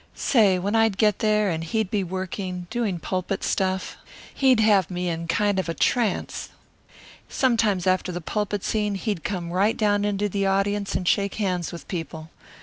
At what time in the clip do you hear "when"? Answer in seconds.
0.57-0.75